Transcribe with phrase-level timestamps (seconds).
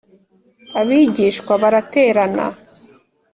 [0.79, 2.45] Abigishwa baraterana